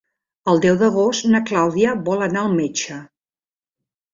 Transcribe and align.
El 0.53 0.61
deu 0.63 0.77
d'agost 0.79 1.27
na 1.35 1.41
Clàudia 1.51 1.93
vol 2.09 2.27
anar 2.29 2.45
al 2.47 2.59
metge. 2.63 2.99